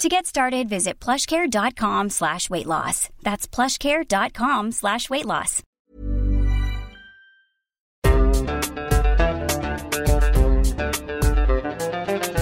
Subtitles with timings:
[0.00, 3.10] To get started, visit plushcare.com slash weight loss.
[3.22, 5.62] That's plushcare.com slash weight loss.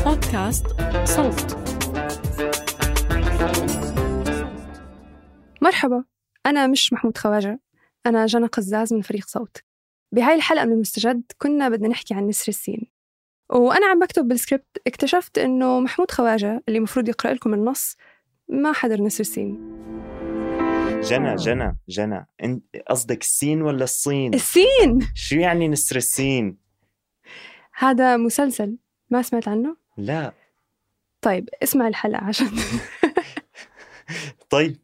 [0.04, 0.66] بودكاست
[1.04, 1.56] صوت
[5.62, 6.04] مرحبا
[6.46, 7.60] أنا مش محمود خواجة
[8.06, 9.62] أنا جنى قزاز من فريق صوت
[10.12, 12.97] بهاي الحلقة من المستجد كنا بدنا نحكي عن نسر السين
[13.50, 17.96] وأنا عم بكتب بالسكريبت اكتشفت إنه محمود خواجة اللي مفروض يقرأ لكم النص
[18.48, 19.78] ما حضر نسر السين
[21.00, 26.58] جنى جنى جنى انت قصدك السين ولا الصين؟ السين شو يعني نسر السين؟
[27.74, 28.76] هذا مسلسل
[29.10, 30.32] ما سمعت عنه؟ لا
[31.20, 32.50] طيب اسمع الحلقة عشان
[34.50, 34.76] طيب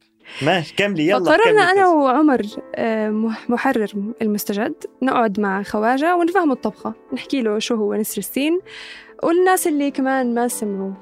[0.42, 2.42] ماشي كملي يلا فقررنا كملي أنا وعمر
[2.74, 3.88] آه، مح- محرر
[4.22, 8.60] المستجد نقعد مع خواجة ونفهم الطبخة نحكي له شو هو نسر السين.
[9.22, 10.92] والناس اللي كمان ما سمعوا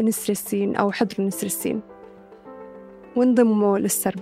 [0.00, 1.80] نسر السين أو حضروا نسر السين.
[3.16, 4.20] وانضموا للسرب.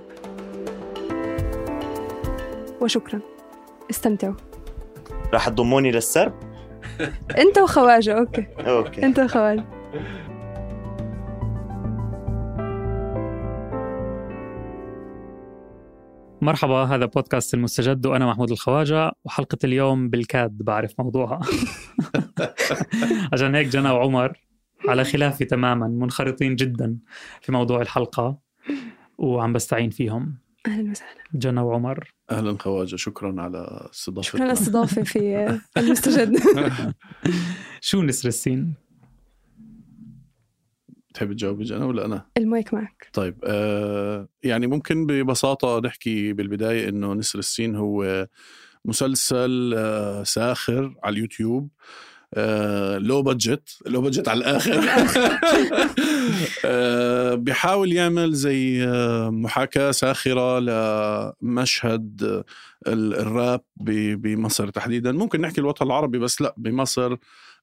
[2.81, 3.21] وشكرا.
[3.91, 4.35] استمتعوا.
[5.33, 6.33] راح تضموني للسرب؟
[7.43, 8.47] أنت وخواجة okay.
[8.59, 9.03] okay.
[9.07, 9.65] أنت وخواجة.
[16.47, 21.41] مرحبا هذا بودكاست المستجد وأنا محمود الخواجة وحلقة اليوم بالكاد بعرف موضوعها.
[23.33, 24.39] عشان هيك جنى وعمر
[24.89, 26.99] على خلافي تماما منخرطين جدا
[27.41, 28.39] في موضوع الحلقة
[29.19, 30.39] وعم بستعين فيهم.
[30.67, 31.21] أهلا وسهلا.
[31.35, 32.11] جنى وعمر.
[32.31, 34.23] أهلا خواجة شكرا على استضافتنا.
[34.23, 36.37] شكرا على الاستضافة في المستجد.
[37.81, 38.75] شو نسر السين؟
[41.17, 43.09] تحب تجاوبي أنا ولا أنا؟ المايك معك.
[43.13, 48.27] طيب آه يعني ممكن ببساطة نحكي بالبداية إنه نسر السين هو
[48.85, 51.69] مسلسل آه ساخر على اليوتيوب
[52.35, 54.81] آه لو بادجت لو بادجت على الآخر.
[56.65, 60.59] آه بيحاول يعمل زي آه محاكاة ساخرة
[61.43, 62.23] لمشهد
[62.87, 65.13] ال- الراب بمصر تحديدا.
[65.13, 67.17] ممكن نحكي الوطن العربي بس لأ بمصر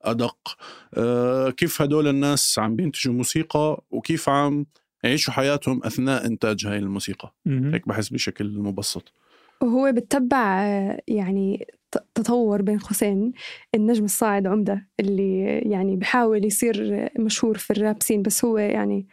[0.04, 0.58] أدق.
[0.94, 4.66] آه، كيف هدول الناس عم بينتجوا موسيقى وكيف عم
[5.04, 7.34] يعيشوا حياتهم أثناء إنتاج هاي الموسيقى.
[7.48, 9.14] هيك بحس بشكل مبسط.
[9.62, 11.68] وهو بتتبع آه، يعني
[12.16, 13.32] تطور بين قوسين.
[13.76, 19.08] النجم الصاعد عمدة اللي يعني بحاول يصير مشهور في الراب سين بس هو يعني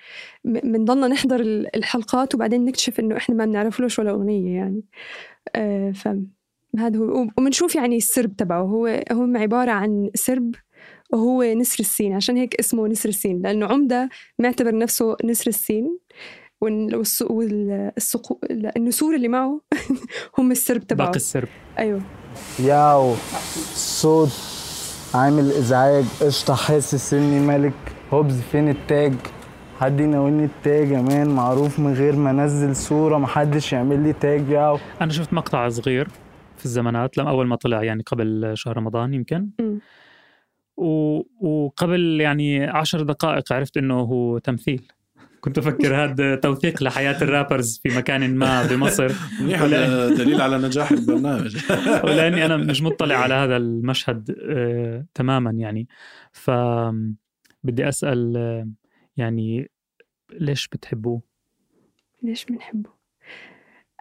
[0.44, 4.82] بنضلنا نحضر ال- الحلقات وبعدين نكتشف إنه إحنا ما بنعرفلوش ولا أغنية يعني.
[5.56, 7.26] آه، فهذا هو.
[7.38, 8.62] وبنشوف يعني السرب تبعه.
[8.62, 10.54] هو هو عبارة عن سرب
[11.12, 15.98] وهو نسر السين عشان هيك اسمه نسر السين لأنه عمدة معتبر نفسه نسر السين
[16.60, 18.38] وال- والس- والسقو...
[18.76, 19.60] النسور اللي معه
[20.38, 21.06] هم السرب تبعه.
[21.06, 21.48] باقي السرب.
[21.78, 22.00] أيوه.
[22.58, 23.14] ياو
[23.74, 24.30] صوت
[25.14, 27.72] عامل إزعاج قشطة حاسس إني ملك.
[28.12, 29.12] هوبز فين التاج؟
[29.80, 34.48] حد يناولني التاج يا مان؟ معروف من غير ما أنزل صورة محدش يعمل لي تاج
[34.48, 34.78] ياو.
[35.00, 36.08] أنا شفت مقطع صغير
[36.58, 39.48] في الزمانات لما أول ما طلع يعني قبل شهر رمضان يمكن.
[39.60, 39.78] مم.
[40.80, 44.82] وقبل يعني عشر دقائق عرفت إنه هو تمثيل.
[45.40, 49.12] كنت أفكر هذا توثيق لحياة الرابرز في مكان ما بمصر.
[49.40, 51.56] منيح ولا- دليل على نجاح البرنامج.
[52.04, 55.88] ولأني أنا مش مطلع على هذا المشهد آه، تماما يعني.
[56.32, 56.50] ف
[57.64, 58.68] بدي أسأل آه،
[59.16, 59.70] يعني
[60.32, 61.22] ليش بتحبوه؟
[62.22, 62.90] ليش بنحبه؟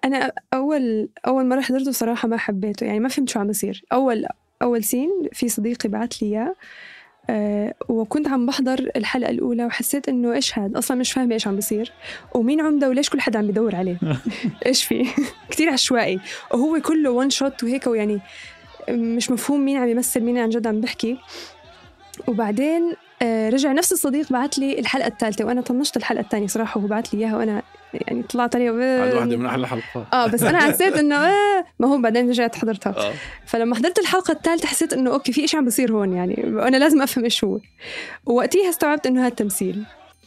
[0.06, 2.86] أنا اول أول مره حضرته صراحة ما حبيته.
[2.86, 3.82] يعني ما فهمت شو عم يصير.
[3.94, 4.26] اول
[4.62, 6.56] أول سين في صديقي بعت لي إياه
[7.30, 11.56] أه وكنت عم بحضر الحلقة الأولى وحسيت إنه إيش هاد؟ أصلا مش فاهمة إيش عم
[11.56, 11.92] بيصير
[12.36, 13.98] ومين عمدة وليش كل حدا عم بدور عليه؟
[14.66, 15.06] إيش في؟
[15.50, 16.20] كتير عشوائي.
[16.54, 18.20] وهو كله وان شوت وهيك ويعني
[18.90, 21.18] مش مفهوم مين عم يمثل مين عن جد عم بحكي.
[22.28, 26.88] وبعدين آه، رجع نفس الصديق بعت لي الحلقة الثالثة وأنا طنشت الحلقة الثانية صراحة وهو
[26.88, 27.62] بعت لي إياها وأنا
[27.94, 30.06] يعني طلعت عليه هذا واحدة من أحلى الحلقات.
[30.14, 32.98] آه بس أنا حسيت إنه آه ما هو بعدين رجعت حضرتها.
[32.98, 33.14] آه.
[33.46, 36.44] فلما حضرت الحلقة الثالثه حسيت إنه أوكي في شيء عم بيصير هون يعني.
[36.46, 37.60] وأنا لازم أفهم إيش هو.
[38.26, 39.84] ووقتيها استوعبت إنه هذا تمثيل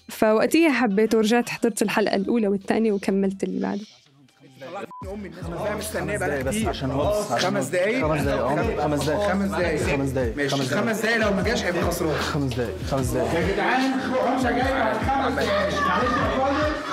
[0.08, 3.84] فوقتيها حبيت ورجعت حضرت الحلقة الأولى والثانية وكملت اللي بعده.
[5.78, 8.06] مستنيه بقى كتير عشان هو خمس دقايق.
[8.08, 8.80] خمس دقايق.
[8.80, 9.28] خمس دقايق.
[9.30, 9.96] خمس دقايق.
[9.96, 10.36] خمس دقايق.
[10.36, 12.76] ماشي خمس دقايق خمس دقايق لو ما جاش هيبقى خسران خمس دقايق.
[12.90, 13.34] خمس دقايق.
[13.34, 13.92] يا جدعان
[14.26, 16.91] حمزه جاي بعد خمس دقايق معلش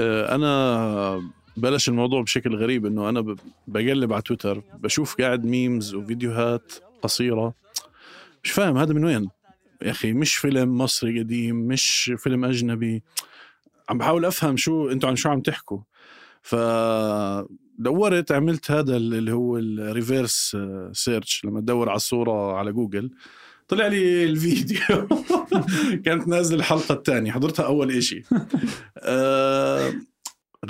[0.00, 3.36] أنا بلش الموضوع بشكل غريب إنه أنا
[3.66, 6.72] بقلب على تويتر بشوف قاعد memes وفيديوهات
[7.02, 7.54] قصيرة.
[8.44, 9.28] مش فاهم هذا من وين؟
[9.82, 13.02] يا أخي مش فيلم مصري قديم مش فيلم أجنبي.
[13.88, 15.78] عم بحاول أفهم شو أنتوا عن شو عم تحكوا.
[16.42, 20.56] فدورت عملت هذا اللي هو ال reverse
[20.92, 23.10] search لما تدور على الصورة على جوجل
[23.68, 25.08] طلع لي الفيديو.
[26.04, 28.22] كانت نازلة الحلقة الثانية حضرتها أول إشي.
[28.98, 29.92] آه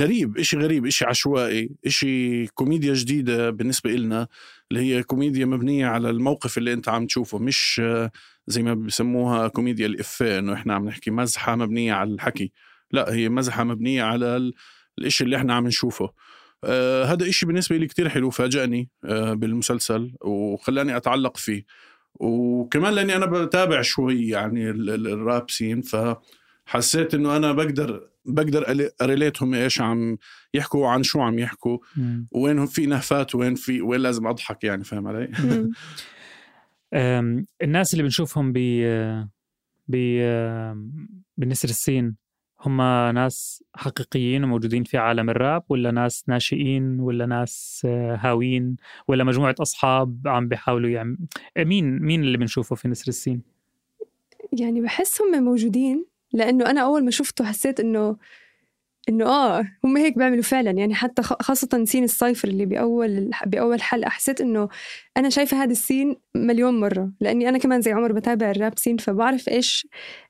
[0.00, 4.28] غريب إشي غريب إشي عشوائي إشي كوميديا جديدة بالنسبة إلنا
[4.70, 8.10] اللي هي كوميديا مبنية على الموقف اللي أنت عم تشوفه مش آه،
[8.46, 12.52] زي ما بسموها كوميديا الإفيه إنه إحنا عم نحكي مزحة مبنية على الحكي.
[12.90, 14.54] لا هي مزحة مبنية على ال-
[14.98, 16.10] الإشي اللي إحنا عم نشوفه.
[16.64, 21.64] آه هذا إشي بالنسبة لي كتير حلو فاجأني آه بالمسلسل وخلاني أتعلق فيه.
[22.20, 28.64] وكمان لأني أنا بتابع شوي يعني ال- ال- الراب سين فحسيت إنه أنا بقدر بقدر
[28.64, 30.18] ألي- اريليتهم إيش عم
[30.54, 31.78] يحكوا عن شو عم يحكوا.
[32.32, 35.28] وين في نهفات وين في وين لازم أضحك يعني فاهم علي؟
[37.62, 38.58] الناس اللي بنشوفهم ب
[39.88, 39.96] ب
[41.36, 42.16] بنسر السين
[42.60, 42.82] هم
[43.14, 48.76] ناس حقيقيين وموجودين في عالم الراب ولا ناس ناشئين ولا ناس آه، هاوين
[49.08, 51.16] ولا مجموعة أصحاب عم بيحاولوا يعمل
[51.58, 53.42] مين مين اللي بنشوفه في نسر السين؟
[54.52, 58.16] يعني بحس هم موجودين لأنه أنا أول ما شفته حسيت إنه
[59.08, 60.70] إنه آه هم هيك بيعملوا فعلا.
[60.70, 64.68] يعني حتى خاصة سين الصيفر اللي بأول بأول حلقة حسيت إنه
[65.16, 67.12] أنا شايفة هذا السين مليون مرة.
[67.20, 69.86] لأني أنا كمان زي عمر بتابع الراب سين فبعرف إيش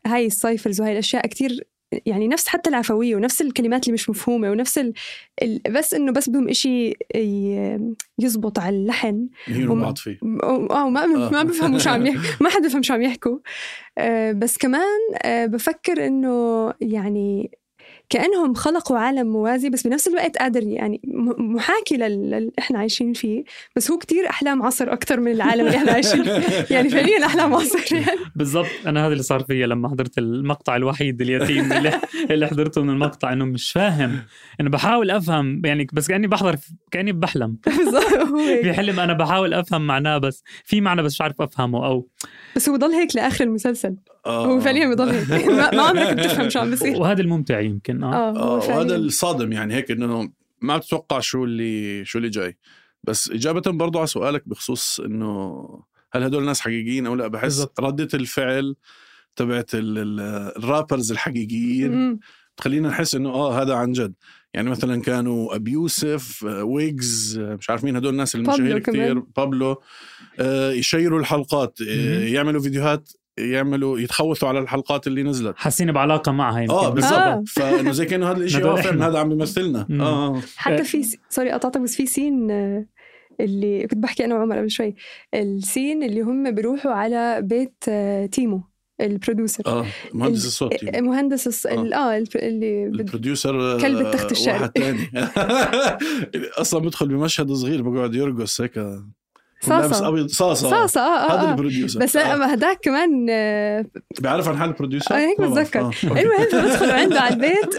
[0.07, 1.27] هاي السايفرز وهاي الأشياء.
[1.27, 1.65] كتير
[2.07, 4.93] يعني نفس حتى العفوية ونفس الكلمات اللي مش مفهومة ونفس ال...
[5.43, 5.61] ال...
[5.71, 7.79] بس إنه بس بدهم إشي ي...
[8.19, 9.29] يزبط على اللحن.
[9.81, 10.19] بعض فيه.
[10.43, 11.31] آه ما آه.
[11.31, 13.39] ما بفهموا شو عم يحكوا ما حدا بفهم شو عم يحكوا.
[13.99, 17.58] آه، بس كمان آه، بفكر إنه يعني
[18.11, 21.01] كأنهم خلقوا عالم موازي بس بنفس الوقت قادر يعني
[21.39, 23.45] محاكي لل- للي إحنا عايشين فيه.
[23.77, 26.67] بس هو كتير أحلام عصر أكثر من العالم اللي إحنا عايشين فيه.
[26.75, 28.19] يعني فعليا أحلام عصر يعني.
[28.37, 28.67] بالضبط.
[28.87, 32.01] أنا هذا اللي صار فيا لما حضرت المقطع الوحيد اليتيم اللي,
[32.31, 33.33] اللي حضرته من المقطع.
[33.33, 34.19] إنه مش فاهم.
[34.61, 36.57] إنه بحاول أفهم يعني بس كأني بحضر
[36.91, 37.57] كأني بحلم.
[38.63, 38.73] في.
[38.73, 42.09] حلم أنا بحاول أفهم معناه بس في معنى بس مش عارف أفهمه أو
[42.57, 43.97] بس هو ضل هيك لآخر المسلسل.
[44.27, 44.47] آه.
[44.47, 45.47] هو فعليا بضل هيك.
[45.47, 46.97] ما ما عمرك بتفهم شو عم بيصير.
[47.01, 47.98] وهذا الممتع يمكن.
[48.07, 52.31] آه, آه آه هو وهذا الصادم يعني هيك إنه ما بتتوقع شو اللي شو اللي
[52.31, 52.57] جاي
[53.05, 55.65] بس إجابة برضو على سؤالك بخصوص إنه
[56.13, 57.81] هل هدول ناس حقيقيين أو لا بحس بالضبط.
[57.81, 58.77] ردة الفعل
[59.37, 60.21] تبعت ال- ال-
[60.57, 62.19] ال rappers الحقيقيين.
[62.57, 64.15] تخلينا نحس إنه آه هذا عن جد
[64.55, 69.19] يعني مثلا كانوا ابي يوسف آه، ويجز آه، مش عارف مين هدول الناس المشاهير كثير.
[69.19, 69.83] بابلو
[70.41, 72.25] آه، يشيروا الحلقات آه،.
[72.25, 75.55] يعملوا فيديوهات يعملوا يتخوثوا على الحلقات اللي نزلت.
[75.59, 76.91] حاسين بعلاقة معها يمكن آه آه.
[76.91, 77.49] بالضبط.
[77.49, 79.07] فإنه زي كأنه هذا الشيء فعلا.
[79.09, 79.87] هذا عم بيمثلنا.
[79.89, 80.01] مم.
[80.01, 80.41] آه.
[80.57, 82.87] حتى في س- sorry قطعتك بس في scene آه،
[83.41, 84.95] اللي كنت بحكي أنا وعمر قبل شوي.
[85.35, 88.63] السين اللي هم بيروحوا على بيت آه، تيمو
[89.01, 91.01] البرودوسر آه مهندس ال- الصوت يعني.
[91.09, 94.59] مهندس الص- ال- آه الب- اللي البروديوسر آه، كلب التخت الشعري.
[94.59, 95.11] واحد تاني.
[96.63, 98.79] أصلا بدخل بمشهد صغير بقعد يرقص هيك.
[99.69, 101.51] لابس صاصة ابيض صاصة صاصة آه هذا آه, آه.
[101.51, 102.45] البروديوسر بس آه.
[102.45, 103.85] هداك كمان آه،
[104.21, 105.41] بيعرف عن حال البروديوسر آه، هيك.
[105.41, 105.81] بتذكر.
[105.81, 105.91] آه.
[106.05, 107.75] المهم بدخل عنده على البيت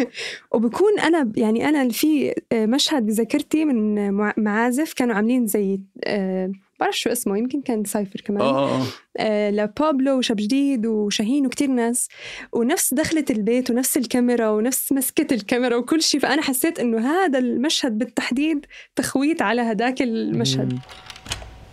[0.54, 6.98] وبكون أنا يعني أنا في مشهد بذاكرتي من مع- معازف كانوا عاملين زي آه، بعرف
[6.98, 8.40] شو اسمه يمكن كان cypher كمان.
[8.40, 8.86] آه آه آه.
[9.16, 12.08] آه، لبابلو وشاب جديد وشاهين وكتير ناس.
[12.52, 16.20] ونفس دخلة البيت ونفس الكاميرا ونفس مسكة الكاميرا وكل شيء.
[16.20, 20.78] فأنا حسيت إنه هذا المشهد بالتحديد تخويت على هداك المشهد.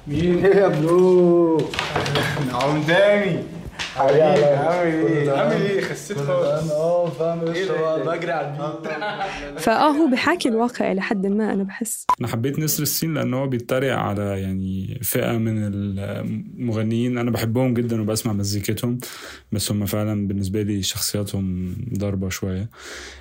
[0.07, 1.57] مين يا بابلو؟
[2.61, 3.58] عم تاني.
[3.95, 6.71] حبيبي عامل إيه؟ عامل إيه؟ خسيت خالص.
[6.71, 9.59] آه فاهم إيه؟ هو بجري على البيت.
[9.65, 12.05] فآه هو بحاكي الواقع إلى حد ما أنا بحس.
[12.19, 17.17] أنا حبيت نسر السين لأن هو بيتريق على يعني فئة من المغنيين.
[17.17, 18.97] أنا بحبهم جدا وبسمع مزيكتهم
[19.51, 22.69] بس هم فعلا بالنسبة لي شخصياتهم ضربه شوية.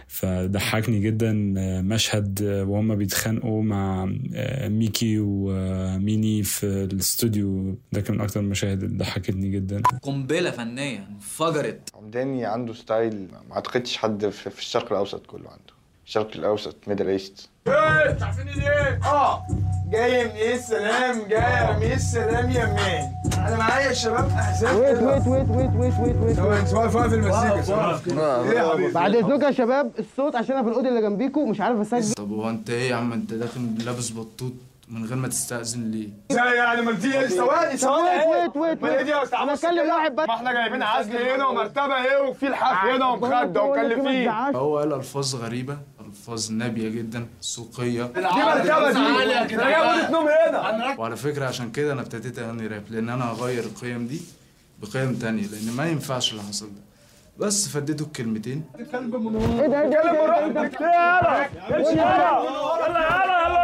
[0.09, 8.15] فضحكني جدا آه، مشهد آه، وهم بيتخانقوا مع آه، ميكي وميني في الاستوديو ده كان
[8.17, 9.83] من أكتر المشاهد اللي ضحكتني جدا.
[10.03, 11.91] قنبلة فنية انفجرت.
[11.95, 15.75] عمداني عنده ستايل ما اعتقدش حد في في الشرق الأوسط كله عنده.
[16.07, 17.49] الشرق الأوسط ميدل إيست.
[17.67, 19.47] عارفين دي؟ إيه؟ آه.
[19.91, 23.13] جاي من إيه السلام جاي من إيه السلام يا مان
[23.47, 28.51] أنا معايا الشباب احزاب ويت ويت ويت ويت ويت ويت ويت ثواني ثواني واقف المزيكا
[28.53, 31.95] إيه حبيبي؟ بعد إذنكم يا شباب الصوت عشان أنا في الاوضه اللي جنبيكم مش عارف
[31.95, 32.15] أسجل.
[32.15, 34.53] طب هو أنت إيه يا عم؟ أنت داخل لابس بطوط.
[34.91, 39.39] من غير ما تستأذن ليه؟ إزاي يعني ما إيه ثواني ثواني ويت ويت دي أستاذ
[39.39, 43.63] أنا اكلم واحد بس ما إحنا جايبين عزل هنا ومرتبه إيه وفي الحف هنا ومخده
[43.63, 50.29] ومكلفين هو قال الفاظ غريبه الفاظ نابيه جدا سوقيه دي مرتبه دي أنا جايب نوم
[50.29, 54.21] هنا وعلى فكره عشان كده أنا ابتديت اغني راب لأن أنا هغير القيم دي
[54.83, 56.89] بقيم تانية لأن ما ينفعش اللي حصل ده
[57.47, 60.69] بس فديته الكلمتين إيه ده إيه ده إيه ده إيه
[62.09, 63.58] ده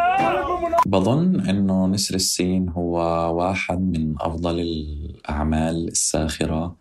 [0.87, 2.97] بظن إنه نسر السين هو
[3.39, 6.77] واحد من أفضل الأعمال الساخرة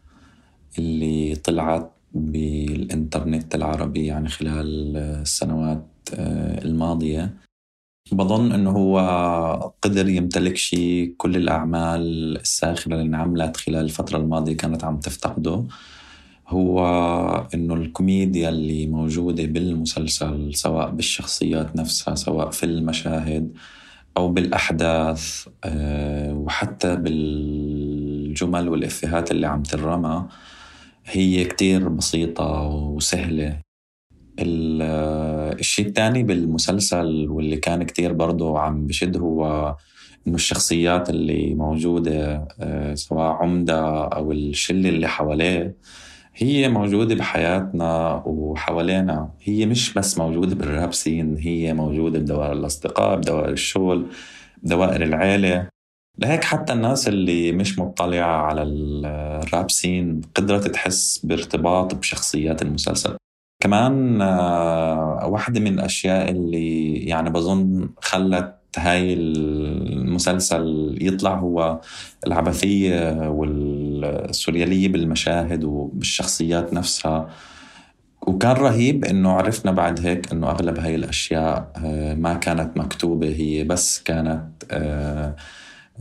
[0.80, 7.34] اللي طلعت بالإنترنت العربي يعني خلال السنوات آه، الماضية.
[8.12, 9.00] بظن إنه هو
[9.82, 15.64] قدر يمتلك شيء كل الأعمال الساخرة اللي انعملت خلال الفترة الماضية كانت عم تفتقده.
[16.48, 16.80] هو
[17.54, 23.52] إنه الكوميديا اللي موجودة بالمسلسل سواء بالشخصيات نفسها سواء في المشاهد
[24.18, 30.26] أو بالأحداث آه، وحتى بالجمل والإفيهات اللي عم ترمى
[31.06, 33.60] هي كتير بسيطة وسهلة.
[34.40, 34.82] ال-
[35.60, 39.76] الشيء الثاني بالمسلسل واللي كان كتير برضو عم بشد هو
[40.28, 45.76] إنه الشخصيات اللي موجودة آه، سواء عمدة أو الشلة اللي حواليه
[46.36, 49.30] هي موجودة بحياتنا وحوالينا.
[49.42, 54.06] هي مش بس موجودة بالراب سين هي موجودة بدوائر الأصدقاء بدوائر الشغل
[54.64, 55.68] بدوائر العيلة.
[56.20, 63.18] لهيك حتى الناس اللي مش مطلعة على الراب سين قدرت تحس بارتباط بشخصيات المسلسل.
[63.64, 71.82] كمان آه، واحدة من الأشياء اللي يعني بظن خلت هاي المسلسل يطلع هو
[72.28, 73.30] العبثية
[74.04, 77.30] والسوريالية بالمشاهد وبالشخصيات نفسها.
[78.28, 83.64] وكان رهيب إنه عرفنا بعد هيك إنه أغلب هاي الأشياء آه، ما كانت مكتوبة هي
[83.64, 85.36] بس كانت آه،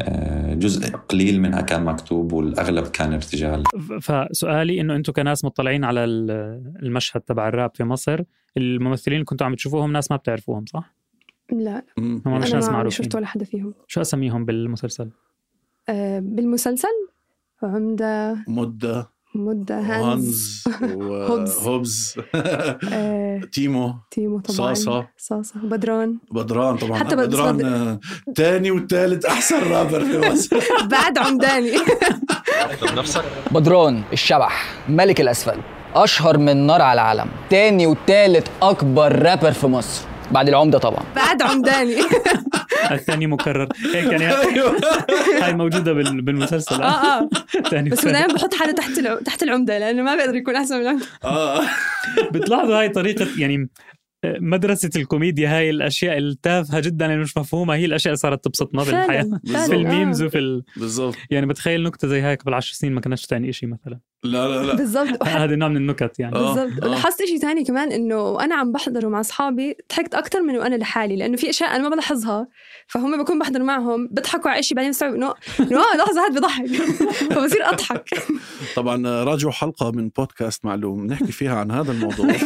[0.02, 3.64] آه، جزء قليل منها كان مكتوب والأغلب كان ارتجال.
[4.00, 6.30] فسؤالي إنه أنتم كناس مطلعين على ال-
[6.82, 8.20] المشهد تبع الراب في مصر
[8.56, 10.94] الممثلين اللي كنتوا عم تشوفوهم ناس ما بتعرفوهم صح؟
[11.52, 11.84] لا.
[11.98, 13.04] هم مش ناس معروفين.
[13.04, 13.74] شفت ولا حدا فيهم.
[13.86, 15.10] شو اساميهم بالمسلسل؟
[16.18, 16.88] بالمسلسل؟
[17.64, 20.64] عمدة مدة مدة هانز هانز
[21.30, 21.56] هوبز.
[21.58, 22.14] وهوبز
[22.92, 23.94] آه، تيمو.
[24.10, 24.56] تيمو طبعا.
[24.74, 25.06] صاصة.
[25.18, 26.18] صاصة بدران.
[26.30, 26.98] بدران طبعا.
[26.98, 28.00] حتى بدران بد- آه،
[28.34, 30.56] تاني وثالث أحسن رابر في مصر.
[30.90, 31.70] بعد عمداني.
[32.96, 35.58] نفسك؟ بدران الشبح ملك الأسفل
[35.94, 40.04] أشهر من نار على العالم تاني وتالت أكبر رابر في مصر.
[40.30, 41.02] بعد العمدة طبعا.
[41.16, 41.96] بعد عمداني.
[42.90, 43.68] الثاني مكرر.
[43.94, 44.24] هيك يعني
[45.42, 46.82] هاي موجودة بال- بالمسلسل.
[46.82, 46.86] آه
[47.18, 47.28] آه.
[47.70, 48.90] ثاني بس دائما بحط حاله تحت.
[49.26, 51.06] تحت العمدة لأنه ما بيقدر يكون أحسن من العمدة.
[51.24, 51.62] آه.
[52.32, 53.68] بتلاحظوا هاي طريقة يعني
[54.24, 59.40] مدرسة الكوميديا هاي الأشياء التافهة جدا اللي مش مفهومة هي الأشياء اللي صارت تبسطنا بالحياة
[59.66, 60.26] في ال memes آه.
[60.26, 60.64] وفي ال...
[60.76, 61.16] بالضبط.
[61.30, 64.00] يعني بتخيل نكتة زي هاي قبل عشر سنين ما كانتش تعني شيء مثلا.
[64.24, 64.74] لا لا لا.
[64.74, 65.22] بالضبط.
[65.22, 66.32] وحتى هذه نوع من النكت يعني.
[66.32, 66.84] بالضبط.
[66.84, 71.16] لاحظت شيء ثاني كمان إنه وأنا عم بحضره مع أصحابي ضحكت أكثر من وأنا لحالي
[71.16, 72.48] لأنه في أشياء أنا ما بلاحظها
[72.86, 76.66] فهم بكون بحضر معهم بضحكوا على شيء بعدين بستوعب إنه آه، لحظة هذا بضحك.
[77.34, 78.08] فبصير أضحك.
[78.76, 82.26] طبعا راجعوا حلقة من بودكاست معلوم نحكي فيها عن هذا الموضوع.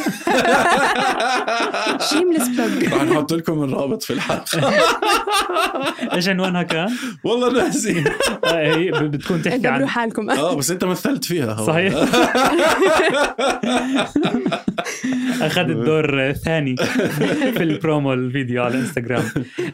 [2.11, 4.73] shameless plug رح نحط لكم الرابط في الحلقة.
[6.15, 6.89] إيش عنوانها كان؟
[7.25, 8.05] والله ناسي.
[8.45, 10.31] آه، هي بتكون تحكي عن حالكم.
[10.31, 11.53] آه بس أنت مثلت فيها.
[11.53, 11.67] هو.
[11.67, 11.95] صحيح.
[15.43, 16.77] اخذ الدور ثاني
[17.57, 19.25] في ال promo ال video على الانستغرام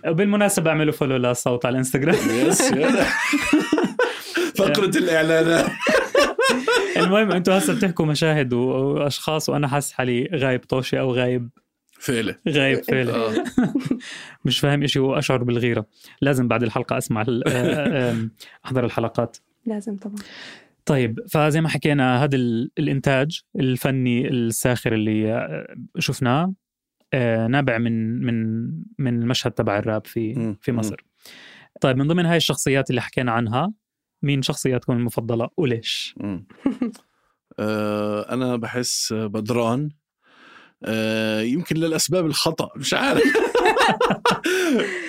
[0.05, 3.05] بالمناسبة اعملوا follow للصوت على الانستغرام yes يلا.
[4.57, 5.67] فقرة الإعلانات
[6.97, 11.49] المهم أنتم هسه بتحكوا مشاهد وأشخاص وأنا حاسس حالي غايب طوشي أو غايب
[12.03, 12.37] فيلة.
[12.49, 13.45] غايب فعلا آه.
[14.45, 15.87] مش فاهم إشي واشعر بالغيرة.
[16.21, 18.29] لازم بعد الحلقة أسمع آه، آه،
[18.65, 19.37] أحضر الحلقات.
[19.67, 20.17] لازم طبعا.
[20.87, 26.53] طيب فزي ما حكينا هذا ال- الإنتاج الفني الساخر اللي آه، شفناه
[27.49, 28.67] نابع من من
[28.99, 30.55] من المشهد تبع الراب في.
[30.61, 31.05] في مصر.
[31.81, 33.73] طيب من ضمن هاي الشخصيات اللي حكينا عنها
[34.23, 36.15] مين شخصياتكم المفضلة؟ وليش؟
[38.33, 39.91] أنا بحس بدران.
[41.41, 43.23] يمكن للأسباب الخطأ مش عارف.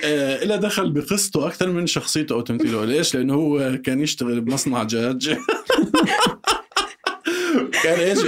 [0.06, 2.86] آه، إلى دخل بقصته أكثر من شخصيته أو تمثيله.
[2.86, 5.30] ليش؟ لأنه هو كان يشتغل بمصنع دجاج
[7.84, 8.20] كان إيش؟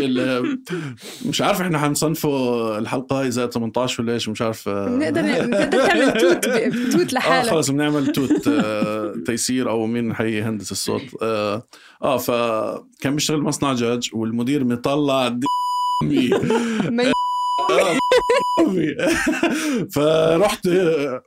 [1.26, 4.70] مش عارف إحنا حنصنفه الحلقة هاي زائد 18 ولا إيش؟ مش عارف.
[4.70, 6.46] آه، بنقدر بتقدر تعمل توت
[6.92, 11.02] توت آه لحالك خلص بنعمل توت آه تيسير أو مين حيهندس الصوت.
[11.22, 11.68] آه,
[12.04, 15.38] آه فكان بيشتغل مصنع دجاج والمدير مطلع
[19.96, 20.68] فرحت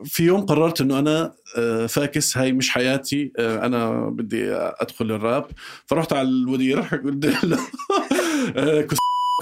[0.05, 2.37] في يوم قررت إنه أنا آه، فاكس.
[2.37, 5.47] هاي مش حياتي آه، أنا بدي أدخل الراب
[5.87, 7.59] فرحت على المدير قلت له
[8.57, 8.87] آه،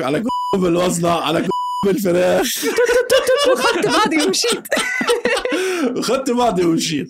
[0.03, 1.49] على بالمصنع على
[1.85, 2.65] بالفراخ
[3.53, 4.67] وخدت بعضي ومشيت.
[5.97, 7.09] وخدت بعضي ومشيت.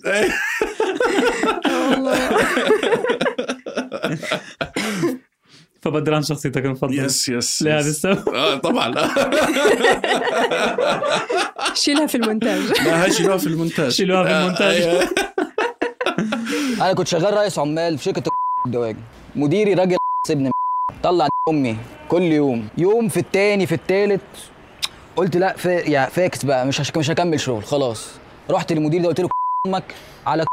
[5.91, 7.03] فبدران شخصيتك المفضلة.
[7.03, 7.89] yes yes لهذا.
[7.89, 8.93] السبب آه طبعا.
[11.73, 12.61] شيلها في المونتاج.
[12.85, 13.89] لا شيلوها في المونتاج.
[13.91, 14.81] شيلوها في المونتاج.
[14.81, 15.09] آه، أيوة.
[16.81, 18.31] أنا كنت شغال رئيس عمال في شركة
[18.65, 18.99] الدواجن
[19.35, 19.97] مديري راجل
[20.29, 20.51] ابن
[21.03, 21.77] طلع أمي
[22.09, 22.67] كل يوم.
[22.77, 24.21] يوم في التاني في التالت.
[25.15, 25.69] قلت لا فا...
[25.69, 26.97] يا فاكس بقى مش هش...
[26.97, 28.07] مش هكمل شغل خلاص.
[28.49, 29.29] رحت للمدير ده قلت له
[29.67, 29.83] أمك
[30.25, 30.45] على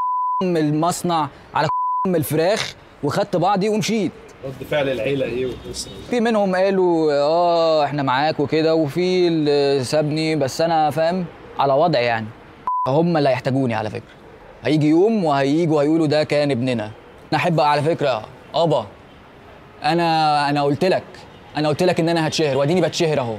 [0.43, 1.67] ام المصنع على
[2.07, 2.73] ام الفراخ
[3.03, 4.11] وخدت بعضي ومشيت.
[4.45, 10.35] رد فعل العيلة إيه والاسره في منهم قالوا آه إحنا معاك وكده وفي اللي سابني
[10.35, 11.25] بس أنا فاهم
[11.59, 12.27] على وضع يعني.
[12.87, 14.13] هم اللي هيحتاجوني على فكرة.
[14.63, 16.83] هيجي يوم وهيجوا هيقولوا ده كان ابننا.
[17.31, 18.25] أنا أحب على فكرة
[18.55, 18.85] آبا.
[19.83, 21.03] أنا أنا قلت لك
[21.57, 23.35] أنا قلت لك إن أنا هتشهر وأديني بتشهر أهو.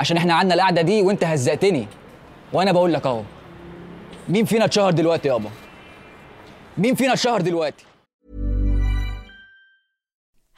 [0.00, 1.86] عشان إحنا قعدنا القعدة دي وأنت هزقتني.
[2.52, 3.22] وأنا بقول لك أهو
[4.28, 5.50] مين فينا اتشهر دلوقتي يابا
[6.78, 7.84] مين فينا اتشهر دلوقتي؟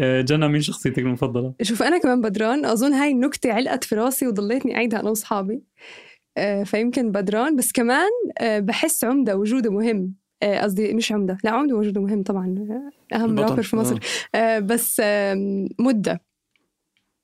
[0.00, 2.64] جنى مين شخصيتك المفضلة؟ شوف أنا كمان بدران.
[2.64, 5.62] أظن هاي النكته علقت في راسي وضليتني أعيدها أنا وأصحابي.
[6.38, 7.56] آه، فيمكن بدران.
[7.56, 10.14] بس كمان آه، بحس عمدة وجوده مهم.
[10.42, 12.54] آه، قصدي مش عمدة لا عمده وجوده مهم طبعا.
[13.12, 13.38] آه، أهم.
[13.38, 13.98] رابر في مصر.
[14.34, 15.02] آه، بس
[15.78, 16.25] مدة.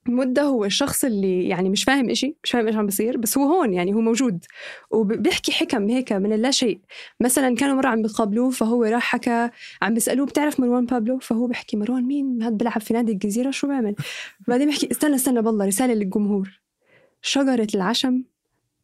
[0.07, 3.45] مدة هو الشخص اللي يعني مش فاهم إشي مش فاهم إيش عم بصير بس هو
[3.45, 4.45] هون يعني هو موجود.
[4.91, 6.81] وبيحكي حكم هيك من اللا شيء.
[7.21, 9.51] مثلا كانوا مرة عم بيقابلوه فهو راح حكى
[9.83, 13.67] عم بيسألوه بتعرف مروان بابلو؟ فهو بيحكي مروان مين؟ هاد بيلعب في نادي الجزيرة شو
[13.67, 13.95] بيعمل
[14.49, 16.61] بعدين بيحكي استنى استنى بالله رسالة للجمهور.
[17.23, 18.25] شجرة العشم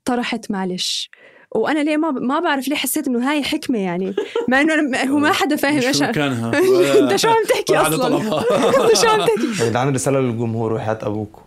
[0.04, 1.11] طرحت معلش.
[1.54, 4.14] وأنا ليه ما ما بعرف ليه حسيت إنه هاي حكمة يعني.
[4.48, 6.52] مع إنه أنا- هو ما حدا فاهم إيش مكانها.
[7.00, 8.16] أنت شو عم تحكي أصلا.
[8.84, 11.42] أنت شو عم تحكي؟ يا جدعان رسالة للجمهور وحياة أبوكم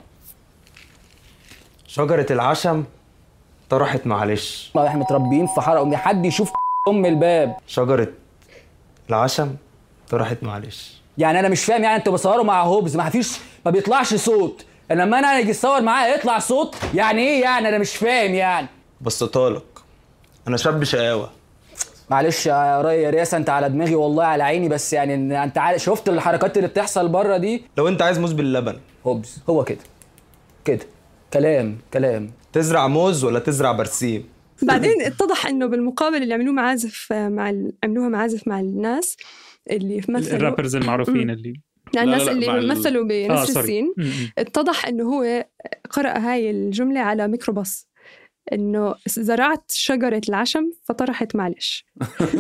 [1.88, 2.84] شجرة العشم
[3.70, 4.72] طرحت معلش.
[4.78, 6.52] إحنا متربيين في حرق أمي حد يشوف
[6.88, 7.56] أم الباب.
[7.68, 8.08] شجرة
[9.10, 9.50] العشم
[10.10, 11.02] طرحت معلش.
[11.18, 13.32] يعني أنا مش فاهم يعني أنتوا بتصوروا مع هوبز ما فيش
[13.66, 14.66] ما بيطلعش صوت.
[14.92, 18.68] لما أنا أجي اصور معاه يطلع صوت يعني إيه يعني؟ أنا مش فاهم يعني.
[19.02, 19.62] بسطالك
[20.48, 21.30] أنا شاب شقاوة.
[22.10, 25.84] معلش يا ري- يا رياسة أنت على دماغي والله على عيني بس يعني أنت عارف
[25.84, 28.76] شفت الحركات اللي بتحصل بره دي؟ لو أنت عايز موز باللبن.
[29.08, 29.38] هوبز.
[29.50, 29.80] هو كده.
[30.66, 30.86] كده.
[31.34, 32.32] كلام كلام.
[32.54, 34.24] تزرع موز ولا تزرع برسيم؟
[34.62, 37.54] بعدين اتضح إنه بالمقابل اللي عملوه معازف مع.
[37.84, 39.18] عملوها معازف مع الناس
[39.72, 41.54] اللي مثلوا الرابرز المعروفين اللي
[41.96, 43.06] يعني لا، الناس لا، اللي مع ال- مثلوا آه،
[43.98, 44.30] م- م.
[44.38, 45.46] اتضح إنه هو
[45.90, 47.88] قرأ هاي الجملة على ميكروباص.
[48.54, 51.86] إنه زرعت شجرة العشم فطرحت معلش.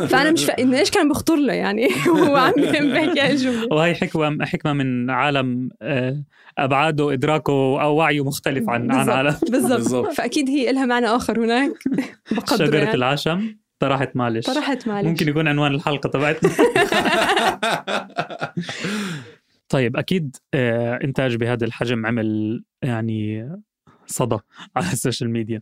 [0.10, 4.46] فأنا مش فاهم إيش كان بخطر له يعني؟ وهو عم بيحكي هاي الجملة وهي حكمة
[4.46, 6.24] حكمة من عالم آه،
[6.58, 9.36] أبعاده إدراكه أو وعيه مختلف عن عن عالم.
[9.50, 10.12] بالضبط.
[10.12, 11.72] فأكيد هي لها معنى آخر هناك.
[12.32, 12.94] بقدره شجرة يعني.
[12.94, 14.46] العشم طرحت معلش.
[14.46, 15.08] طرحت معلش.
[15.08, 16.52] ممكن يكون عنوان الحلقة تبعتنا.
[19.70, 23.50] طيب أكيد آه، إنتاج بهذا الحجم عمل يعني
[24.08, 24.38] صدى
[24.76, 25.62] على ال social media.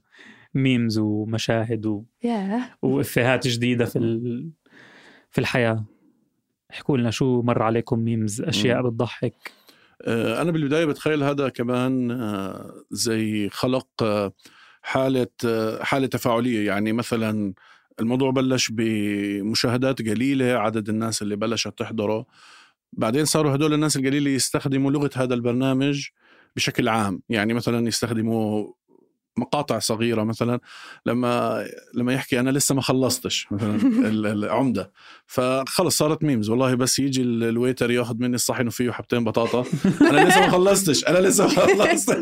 [0.53, 2.03] memes ومشاهد و...
[2.23, 4.49] ياه وإفيهات جديدة في ال...
[5.29, 5.85] في الحياة.
[6.71, 8.89] احكوا لنا شو مر عليكم ميمز أشياء مم.
[8.89, 9.51] بتضحك.
[10.01, 14.33] آه، أنا بالبداية بتخيل هذا كمان آه، زي خلق آه،
[14.81, 16.67] حالة آه، حالة تفاعلية.
[16.67, 17.53] يعني مثلا
[17.99, 22.25] الموضوع بلش بمشاهدات قليلة عدد الناس اللي بلشت تحضره.
[22.93, 26.07] بعدين صاروا هدول الناس القليلة يستخدموا لغة هذا البرنامج
[26.55, 27.21] بشكل عام.
[27.29, 28.73] يعني مثلا يستخدموا
[29.39, 30.59] مقاطع صغيرة مثلا
[31.05, 33.75] لما لما يحكي أنا لسه ما خلصتش مثلا
[34.09, 34.91] ال- العمدة.
[35.27, 39.65] فخلص صارت memes والله بس يجي ال- ال waiter ياخذ مني الصحن وفيه حبتين بطاطا.
[40.01, 42.21] أنا لسه ما خلصتش أنا لسه ما خلصت.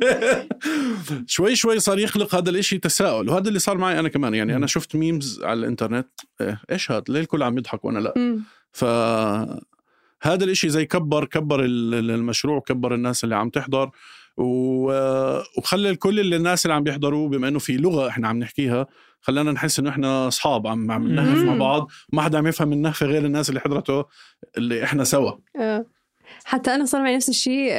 [1.28, 3.30] شوي شوي صار يخلق هذا الإشي تساؤل.
[3.30, 4.34] وهذا اللي صار معي أنا كمان.
[4.34, 6.08] يعني أنا شفت memes على الإنترنت.
[6.42, 8.40] إيه، إيش هذا ليه الكل عم يضحك وأنا لا.
[8.72, 8.86] ف
[10.22, 13.90] هذا الإشي زي كبر كبر ال- ال- المشروع كبر الناس اللي عم تحضر.
[14.38, 18.88] وخلى الكل اللي الناس اللي عم بيحضروا بما إنه في لغة إحنا عم نحكيها
[19.22, 21.56] خلانا نحس إنه إحنا أصحاب عم عم نهف مع.
[21.56, 24.06] بعض ما حدا عم يفهم النهفة غير الناس اللي حضرته
[24.58, 25.86] اللي إحنا سوا آه.
[26.46, 27.74] حتى أنا صار معي نفس الشيء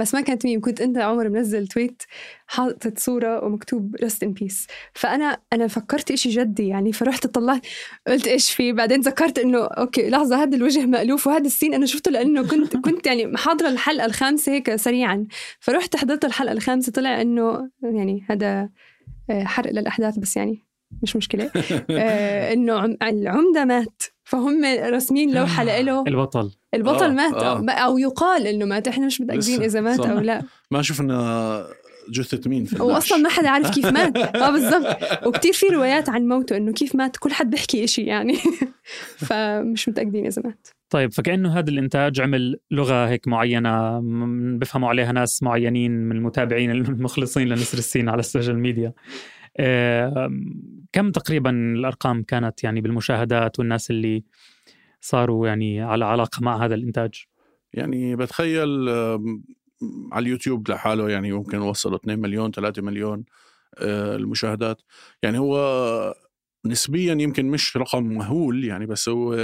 [0.00, 2.02] بس ما كانت ميم كنت أنت عمر منزل tweet
[2.46, 7.66] حاطط صورة ومكتوب rest in peace فأنا أنا فكرت إشي جدي يعني فرحت طلعت
[8.06, 12.10] قلت إيش في؟ بعدين ذكرت إنه أوكي لحظة هذا الوجه مألوف وهذا السين أنا شفته
[12.10, 15.26] لأنه كنت كنت يعني حاضرة الحلقة الخامسة هيك سريعا.
[15.60, 18.68] فرحت حضرت الحلقة الخامسة طلع إنه يعني هذا
[19.30, 20.67] آه، حرق للأحداث بس يعني.
[21.02, 21.50] مش مشكلة.
[21.90, 26.04] آه، إنه عم- العمدة مات فهم راسمين لوحة لإله.
[26.06, 26.50] البطل.
[26.74, 27.34] البطل آه، مات.
[27.34, 27.58] آه.
[27.58, 28.88] أو, أو يقال إنه مات.
[28.88, 30.10] إحنا مش متأكدين إذا مات صح.
[30.10, 30.42] أو لا.
[30.70, 31.64] ما شفنا
[32.10, 34.16] جثة مين في واصلا ما حدا عارف كيف مات.
[34.36, 35.26] آه بالضبط.
[35.26, 37.16] وكتير في روايات عن موته إنه كيف مات.
[37.16, 38.34] كل حد بيحكي إشي يعني.
[39.26, 40.68] فمش متأكدين إذا مات.
[40.90, 46.70] طيب فكأنه هذا الإنتاج عمل لغة هيك معينة م- بفهموا عليها ناس معينين من المتابعين
[46.70, 48.92] المخلصين لنسر السين على ال social media.
[49.60, 50.30] آه،
[50.98, 54.24] كم تقريبا الأرقام كانت يعني بالمشاهدات والناس اللي
[55.00, 57.24] صاروا يعني على علاقة مع هذا الإنتاج؟
[57.72, 58.88] يعني بتخيل
[60.12, 63.24] على اليوتيوب لحاله يعني ممكن وصلوا 2 مليون 3 مليون
[63.78, 64.82] آه، المشاهدات.
[65.22, 66.14] يعني هو
[66.66, 69.34] نسبيا يمكن مش رقم مهول يعني بس هو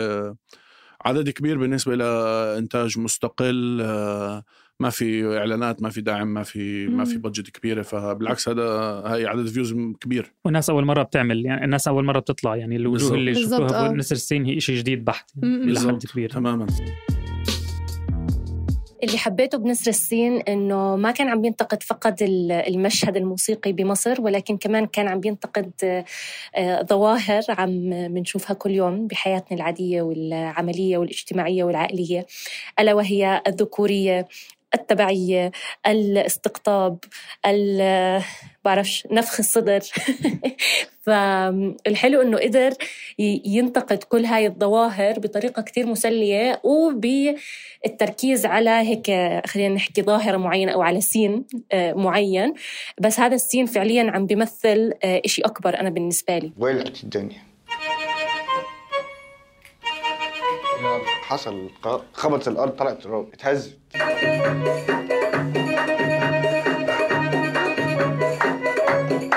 [1.05, 4.45] عدد كبير بالنسبة لإنتاج مستقل آه،
[4.85, 7.19] ما في إعلانات ما في دعم ما في ما في.
[7.19, 8.63] budget كبيرة فبالعكس هذا
[9.07, 13.15] هاي عدد views كبير والناس أول مرة بتعمل يعني الناس أول مرة بتطلع يعني الوجوه.
[13.15, 13.89] اللي شفتوها آه.
[13.89, 15.55] بنسر السين هي شيء جديد بحت يعني.
[15.65, 16.07] إلى حد.
[16.13, 16.67] كبير تماما
[19.03, 24.57] اللي حبيته بنسر السين إنه ما كان عم بينتقد فقط ال- المشهد الموسيقي بمصر ولكن
[24.57, 26.05] كمان كان عم بينتقد آه،
[26.57, 32.27] آه، ظواهر عم بنشوفها كل يوم بحياتنا العادية والعملية والاجتماعية والعائلية
[32.81, 34.29] ألا وهي الذكورية
[34.75, 35.51] التبعية
[35.87, 36.99] الاستقطاب
[37.47, 38.23] ال-
[38.65, 39.81] بعرفش نفخ الصدر.
[41.07, 42.73] فالحلو إنه قدر
[43.47, 49.07] ينتقد كل هاي الظواهر بطريقة كتير مسلية وبالتركيز على هيك
[49.47, 52.55] خلينا نحكي ظاهرة معينة أو على سين آه، معين.
[53.01, 56.53] بس هذا السين فعليا عم بيمثل آه، إشي أكبر أنا بالنسبة لي.
[56.59, 57.54] ولعت الدنيا؟
[61.35, 61.71] حصل
[62.13, 63.79] خبطت الأرض طلعت تراب اتهزت.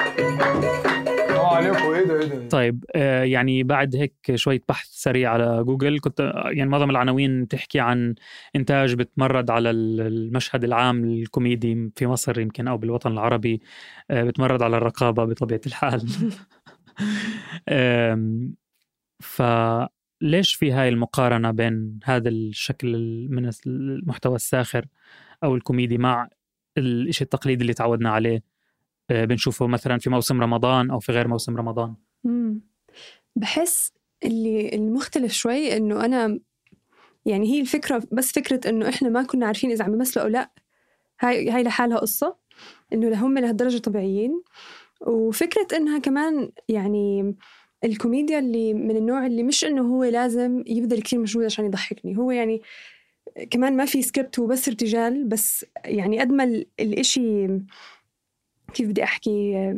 [0.07, 1.93] السلام عليكم.
[1.93, 6.21] إيه ده إيه ده طيب آه، يعني بعد هيك شوية بحث سريع على جوجل كنت
[6.21, 8.15] آه، يعني معظم العناوين تحكي عن
[8.55, 13.61] إنتاج بتمرد على ال- المشهد العام الكوميدي في مصر يمكن أو بالوطن العربي
[14.11, 16.05] آه، بتمرد على الرقابة بطبيعة الحال.
[17.69, 18.53] آم،
[20.21, 24.85] فليش في هاي المقارنة بين هذا الشكل ال- من المحتوى الساخر
[25.43, 26.29] أو الكوميدي مع
[26.77, 28.43] الشيء التقليدي اللي تعودنا عليه؟
[29.09, 31.95] آه، بنشوفه مثلا في موسم رمضان أو في غير موسم رمضان.
[33.35, 33.93] بحس
[34.25, 36.39] اللي المختلف شوي إنه أنا
[37.25, 40.51] يعني هي الفكرة بس فكرة إنه إحنا ما كنا عارفين إذا عم يمثلوا أو لا.
[41.21, 42.37] هاي هاي لحالها قصة
[42.93, 44.43] إنه هم لهالدرجة طبيعيين.
[45.01, 47.35] وفكرة إنها كمان يعني
[47.83, 52.17] الكوميديا اللي من النوع اللي مش إنه هو لازم يبذل كثير مجهود عشان يضحكني.
[52.17, 52.61] هو يعني
[53.51, 57.47] كمان ما في سكريبت هو بس ارتجال بس يعني قد ما ال- الإشي
[58.73, 59.73] كيف بدي أحكي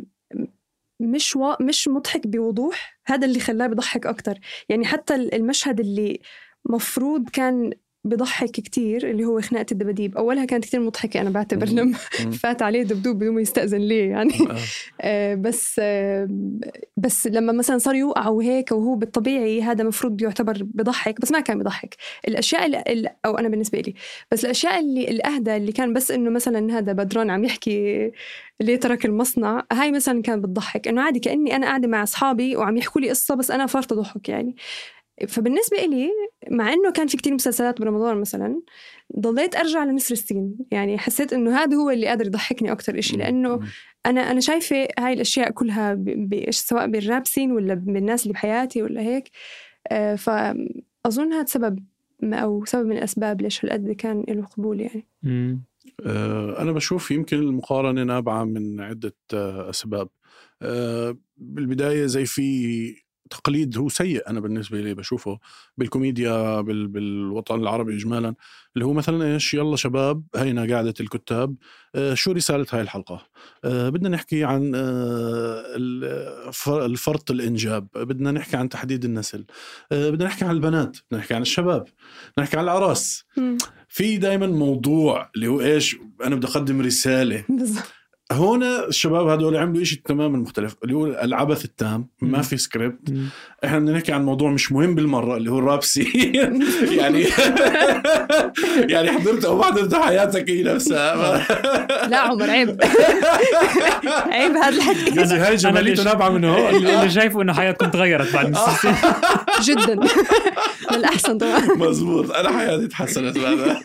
[0.99, 1.53] مش و...
[1.61, 4.39] مش مضحك بوضوح هذا اللي خلاه بضحك أكتر.
[4.69, 6.19] يعني حتى المشهد اللي
[6.65, 10.17] مفروض كان بضحك كتير اللي هو خناقة الدباديب.
[10.17, 11.97] أولها كانت كتير مضحكة أنا بعتبر لما
[12.43, 14.33] فات عليه دبدوب بدون ما يستأذن ليه يعني.
[15.01, 16.29] آه، بس آه،
[16.97, 21.59] بس لما مثلا صار يوقع وهيك وهو بالطبيعي هذا مفروض يعتبر بضحك بس ما كان
[21.59, 21.95] بضحك.
[22.27, 23.93] الأشياء اللي أو أنا بالنسبة لي
[24.31, 28.11] بس الأشياء اللي الأهدى اللي كان بس إنه مثلا هذا بدران عم يحكي
[28.61, 30.87] ليه ترك المصنع هاي مثلا كانت بتضحك.
[30.87, 34.29] إنه عادي كأني أنا قاعدة مع أصحابي وعم يحكوا لي قصة بس أنا فارطه ضحك
[34.29, 34.55] يعني.
[35.27, 36.09] فبالنسبة إلي
[36.51, 38.61] مع إنه كان في كتير مسلسلات برمضان مثلا
[39.19, 40.55] ضليت أرجع لنسر السين.
[40.71, 43.59] يعني حسيت إنه هذا هو اللي قادر يضحكني أكتر إشي لأنه
[44.05, 48.83] أنا أنا شايفة هاي الأشياء كلها ب- ب- سواء بالراب سين ولا بالناس اللي بحياتي
[48.83, 49.29] ولا هيك.
[49.91, 51.85] آه، فأظن هذا سبب
[52.23, 55.05] أو سبب من الأسباب ليش هالقد كان له قبول يعني.
[56.05, 60.09] آه، أنا بشوف يمكن المقارنة نابعة من عدة آه، أسباب.
[60.61, 62.95] آه، بالبداية زي في
[63.29, 65.39] تقليد هو سيء أنا بالنسبة لي بشوفه
[65.77, 68.35] بالكوميديا بال- بالوطن العربي إجمالا
[68.75, 71.55] اللي هو مثلا إيش يلا شباب هينا قاعدة الكتاب
[71.95, 73.27] آه، شو رسالة هاي الحلقة؟
[73.65, 75.63] آه، بدنا نحكي عن آه،
[76.85, 79.45] الفرط الإنجاب بدنا نحكي عن تحديد النسل
[79.91, 83.23] آه، بدنا نحكي عن البنات بدنا نحكي عن الشباب بدنا نحكي عن الأعراس
[83.89, 87.43] في دائما موضوع اللي هو إيش أنا بدي أقدم رسالة.
[88.31, 93.13] هون الشباب هدول عملوا شيء تماما مختلف اللي هو العبث التام ما في سكريبت
[93.65, 96.51] إحنا بدنا نحكي عن موضوع مش مهم بالمرة اللي هو الراب سين
[96.99, 97.25] يعني
[98.93, 101.47] يعني حضرت أو ما حضرت حياتك هي نفسها.
[102.11, 102.77] لا عمر عيب.
[104.07, 105.19] عيب هذا الحكي.
[105.19, 106.75] قصدي هاي جماليته نابعة من هون.
[106.75, 108.57] اللي شايفه إنه حياتكم تغيرت بعد
[109.61, 109.99] جدا.
[110.91, 111.59] للأحسن طبعا.
[111.75, 113.83] مزبوط أنا حياتي تحسنت بعدها.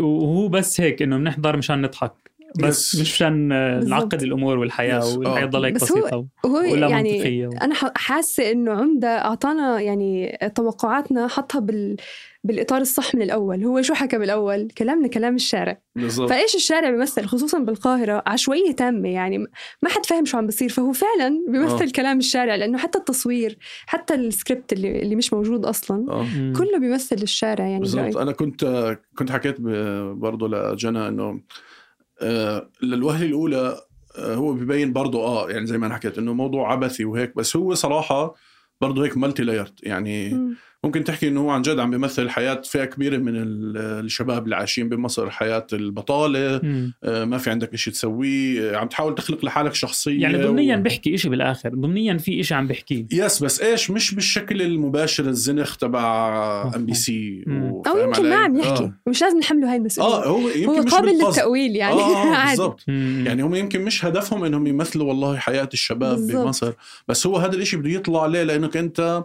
[0.00, 2.12] وهو بس هيك إنه بنحضر مشان نضحك.
[2.58, 2.94] بس.
[2.94, 3.90] مش مشان آه، بالضبط.
[3.90, 5.16] نعقد الأمور والحياة.
[5.18, 5.46] والحياة آه.
[5.46, 7.50] تضل هيك بس بسيطة هو ولا يعني منطقية و...
[7.52, 11.96] أنا ح- حاسة إنه عمدة أعطانا يعني توقعاتنا حطها بال
[12.44, 17.24] بالإطار الصح من الأول هو شو حكى بالأول كلامنا كلام الشارع بالضبط فإيش الشارع بيمثل
[17.26, 19.38] خصوصا بالقاهرة عشوائية تامة يعني
[19.82, 21.90] ما حد فاهم شو عم بصير فهو فعلا بيمثل آه.
[21.90, 26.26] كلام الشارع لأنه حتى التصوير حتى السكريبت اللي, اللي مش موجود أصلا آه.
[26.58, 28.16] كله بيمثل الشارع يعني بالضبط.
[28.16, 31.38] أنا كنت كنت حكيت ب- برضه لجنى إنه آه،
[32.82, 33.80] للوهلة الأولى
[34.16, 37.56] آه، هو ببين برضه آه يعني زي ما أنا حكيت إنه موضوع عبثي وهيك بس
[37.56, 38.34] هو صراحة
[38.80, 40.56] برضه هيك multi-layered يعني مم.
[40.84, 44.56] ممكن تحكي إنه هو عن جد عم بيمثل حياة فئة كبيرة من ال- الشباب اللي
[44.56, 46.94] عايشين بمصر حياة البطالة مم.
[47.04, 50.80] آه، ما في عندك شيء تسويه آه، عم تحاول تخلق لحالك شخصية يعني ضمنيا و...
[50.80, 55.76] بحكي إشي بالآخر ضمنيا في إشي عم بحكيه yes بس إيش؟ مش بالشكل المباشر الزنخ
[55.76, 57.44] تبع MBC
[57.86, 58.90] أو يمكن ما عم يحكي.
[59.06, 60.14] مش لازم نحمله هاي المسؤولية.
[60.14, 61.28] آه هو يمكن هو مش قابل بالقصد.
[61.28, 61.94] للتأويل يعني.
[62.00, 62.50] آه آه عادي.
[62.56, 62.84] بالضبط.
[63.26, 66.44] يعني هم يمكن مش هدفهم إنهم يمثلوا والله حياة الشباب بالضبط.
[66.44, 66.72] بمصر.
[67.08, 69.24] بس هو هذا الإشي بده يطلع عليه لأنك أنت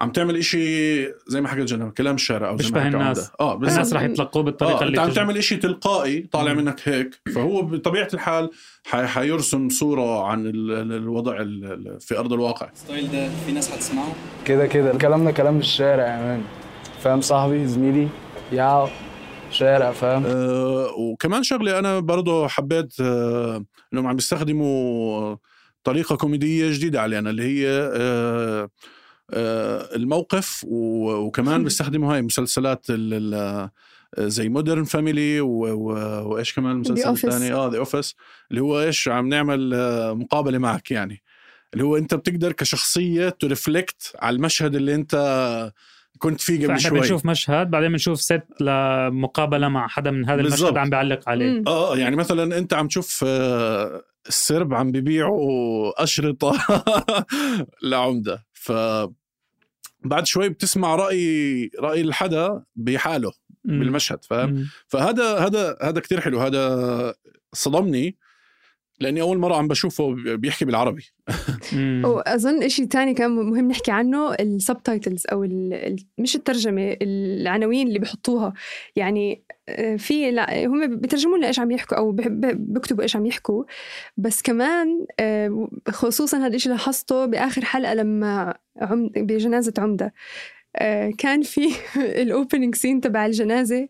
[0.00, 3.30] عم تعمل إشي زي ما حكيت جنى كلام الشارع أو زي ما بشبه حكى الناس.
[3.40, 3.72] آه بالضبط.
[3.74, 5.14] الناس رح يتلقوه بالطريقة آه اللي أنت عم.
[5.14, 8.50] تعمل إشي تلقائي طالع منك هيك فهو بطبيعة الحال
[8.86, 13.52] حي- حيرسم صورة عن ال- ال- الوضع ال- ال- في أرض الواقع الستايل ده في
[13.52, 14.12] ناس هتسمعه
[14.44, 16.42] كده كده كلامنا كلام الشارع يا man
[17.00, 18.08] فاهم صاحبي زميلي
[18.52, 18.88] yo
[19.50, 25.36] شارع فاهم آه وكمان شغلة أنا برضه حبيت آه إنهم عم بيستخدموا
[25.84, 28.68] طريقة كوميدية جديدة علينا اللي هي آه
[29.32, 33.70] الموقف و- وكمان بيستخدموا هاي مسلسلات ال- ال-
[34.30, 37.08] زي Modern Family وإيش كمان المسلسل.
[37.10, 38.14] الثاني؟ آه The Office
[38.50, 41.22] اللي هو إيش عم نعمل آه، مقابلة معك يعني.
[41.74, 45.72] اللي هو أنت بتقدر كشخصية ترفلكت على المشهد اللي أنت
[46.18, 47.00] كنت فيه قبل شوي.
[47.00, 50.78] بنشوف مشهد بعدين بنشوف ست لمقابلة مع حدا من هذا المشهد بالضبط.
[50.78, 51.62] عم بيعلق عليه.
[51.66, 56.52] آه يعني مثلا أنت عم تشوف آه، السرب عم بيبيعوا أشرطة
[57.82, 58.46] لعمدة.
[58.60, 58.72] ف
[60.04, 63.32] بعد شوي بتسمع رأي رأي الحدا بحاله.
[63.64, 64.68] بالمشهد فاهم.
[64.86, 67.14] فهذا هذا هذا كتير حلو هذا
[67.52, 68.16] صدمني
[69.00, 71.04] لأني أول مرة عم بشوفه بيحكي بالعربي.
[72.04, 77.88] وأظن إشي تاني كان مهم نحكي عنه ال subtitles أو ال ال مش الترجمة العناوين
[77.88, 78.52] اللي بحطوها
[78.96, 83.64] يعني آه، في لا هم بترجموا لنا إيش عم يحكوا أو بكتبوا إيش عم يحكوا.
[84.16, 90.14] بس كمان آه، خصوصا هذا الشيء لاحظته بآخر حلقة لما عم بجنازة عمدة.
[90.76, 91.68] آه، كان في
[92.22, 93.88] ال opening scene تبع الجنازة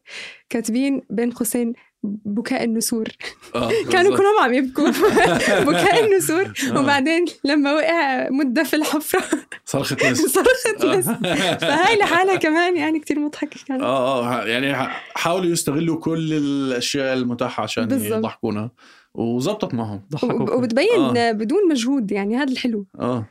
[0.51, 3.09] كاتبين بين قوسين بكاء النسور.
[3.55, 4.17] آه، كانوا.
[4.17, 4.89] كلهم عم يبكوا.
[5.69, 6.53] بكاء النسور.
[6.73, 6.81] آه.
[6.81, 9.23] وبعدين لما وقع مدة في الحفرة.
[9.65, 11.05] صرخة ناس صرخت ناس
[11.65, 13.83] فهاي لحالها كمان يعني كتير مضحكة كانت.
[13.83, 18.19] آه آه يعني حاولوا يستغلوا كل الأشياء المتاحة عشان بالظبط.
[18.19, 18.71] يضحكونا.
[19.15, 20.03] وزبطت معهم.
[20.23, 21.33] وب- وبتبين آه.
[21.33, 22.87] بدون مجهود يعني هذا الحلو.
[23.01, 23.27] آه.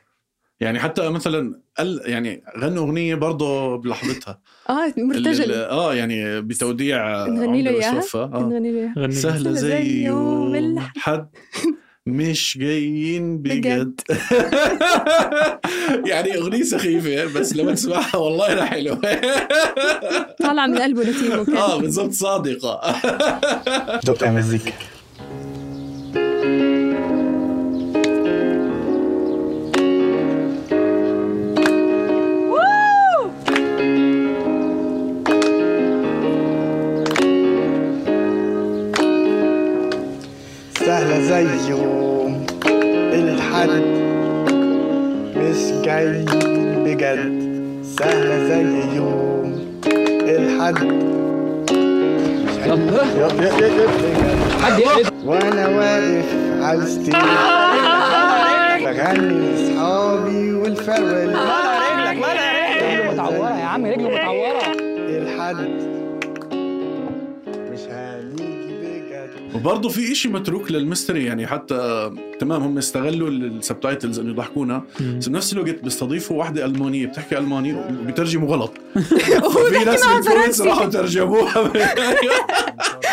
[0.60, 4.39] يعني حتى مثلا ال يعني غنوا أغنية برضه بلحظتها.
[4.70, 5.54] آه مرتجل.
[5.54, 8.04] آه يعني بتوديع نغني له إياها.
[8.15, 8.30] آه.
[8.50, 11.28] نغني له إياها؟ سهلة زي يوم الحد
[12.06, 14.02] مش جايين بجد.
[16.12, 19.02] يعني أغنية سخيفة بس لما تسمعها والله لا حلوة.
[20.39, 22.82] طالعة من قلبه كان آه بالضبط صادقة.
[24.06, 24.32] دق يا
[40.97, 42.45] سهلة زي يوم
[43.13, 43.83] الحد.
[45.38, 46.25] مش جاي
[46.86, 47.33] بجد.
[47.83, 49.55] سهلة زي يوم
[50.27, 50.77] الحد.
[52.65, 53.03] يلا.
[53.15, 53.67] يلا
[54.67, 56.29] يلا وأنا واقف
[56.62, 57.15] على الستيج.
[58.86, 61.37] بغني لأصحابي والفرول
[69.58, 74.84] وبرضه في إشي متروك لل mystery يعني حتى تمام هم استغلوا ال subtitles إنه يضحكونا.
[75.17, 78.74] بس بنفس الوقت بيستضيفوا واحدة ألمانية بتحكي ألماني وبيترجموا غلط.
[79.70, 80.63] في ناس بالكويت فرنسي.
[80.63, 81.58] راحوا ترجموها.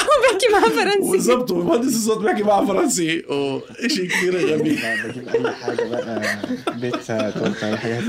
[0.05, 1.11] هو بيحكي معها فرنسي.
[1.11, 3.23] بالضبط ومهندس الصوت بيحكي معها فرنسي.
[3.29, 4.79] وشيء كثير غبي.
[5.05, 6.23] بجيب أي حاجة بقى
[6.77, 8.01] بيتزا تورته أي حاجة.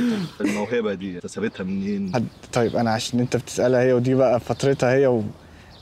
[0.42, 5.08] الموهبة دي اكتسبتها منين؟ حد طيب أنا عشان أنت بتسألها هي ودي بقى فترتها هي
[5.08, 5.24] و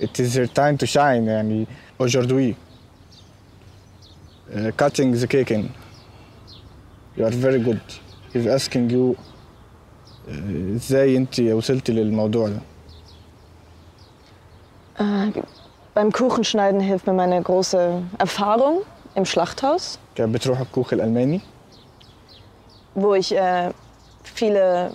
[0.02, 1.68] it is her time to shine يعني
[1.99, 2.55] aujourd'hui
[4.55, 5.65] uh, cutting the cake in
[7.17, 7.81] you are very good
[8.33, 9.05] he's asking you
[10.29, 12.61] uh, ازاي انت وصلتي للموضوع ده
[14.99, 15.31] Äh,
[15.95, 18.81] beim Kuchenschneiden hilft mir meine große Erfahrung
[19.15, 21.41] im Schlachthaus, كانت بتروح الكوخ الالماني
[22.97, 23.71] wo ich äh,
[24.25, 24.93] viele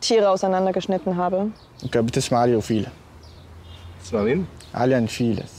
[0.00, 1.50] Tiere auseinandergeschnitten habe.
[1.84, 2.88] وكانت بتسمع علي وفيلا
[4.04, 5.55] تسمع مين؟ علي انفيلس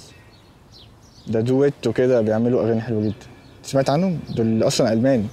[1.29, 3.27] ده دويت وكده بيعملوا أغاني حلوة جدا.
[3.63, 5.27] سمعت عنهم؟ دول أصلا ألماني.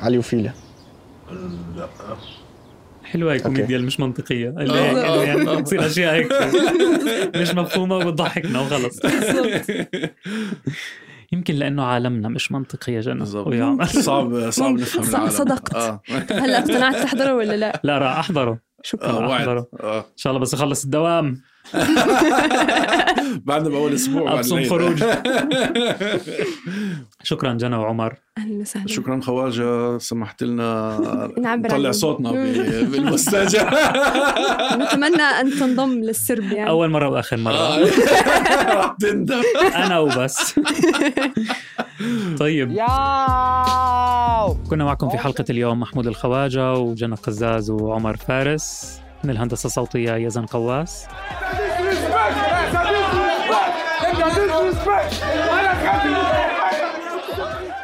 [0.00, 0.50] علي وفيلا
[1.76, 1.88] لا.
[3.04, 4.48] حلوة الكوميديا اللي مش منطقية.
[4.48, 5.62] اللي آه، هيك آه، يعني.
[5.62, 6.32] بتصير أشياء هيك.
[7.36, 9.00] مش مفهومة وبتضحكنا وخلص.
[11.32, 13.26] يمكن لأنه عالمنا مش منطقي يا جنى.
[13.26, 14.30] صعب صعب.
[14.30, 15.30] نفهم العالم.
[15.30, 15.74] صدقت.
[15.74, 16.00] آه.
[16.30, 18.58] هلا اقتنعت تحضره ولا لا؟ لا راح أحضره.
[18.82, 19.98] شكرا آه، آه.
[19.98, 21.42] إن شاء الله بس أخلص الدوام.
[23.46, 24.70] بعدنا بأول أسبوع بعد أبصم العيد.
[24.70, 25.04] خروج.
[27.22, 28.14] شكرا جنى وعمر.
[28.38, 28.86] أهلا وسهلا.
[28.88, 29.98] شكرا خواجة.
[29.98, 30.98] سمحت لنا
[31.38, 32.34] نعبر نطلع صوتنا ب-
[32.92, 33.70] بالمستاجر
[34.74, 36.68] نتمنى أن تنضم للسرب يعني.
[36.68, 37.54] أول مرة وآخر مرة.
[37.54, 37.78] آه.
[38.74, 39.42] راح تندم.
[39.76, 40.54] أنا وبس.
[42.38, 42.70] طيب.
[42.72, 44.54] ياو.
[44.70, 49.00] كنا معكم في حلقة اليوم محمود الخواجة وجنى قزاز وعمر فارس.
[49.24, 51.06] من الهندسة الصوتية يزن قواس.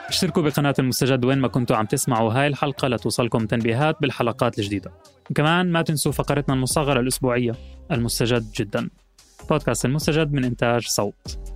[0.09, 4.93] اشتركوا بقناة المستجد وين ما كنتوا عم تسمعوا هاي الحلقة لتوصلكم تنبيهات بالحلقات الجديدة.
[5.35, 7.55] كمان ما تنسوا فقرتنا المصغرة الأسبوعية
[7.93, 8.91] المستجد جدا.
[9.51, 11.56] بودكاست المستجد من إنتاج صوت.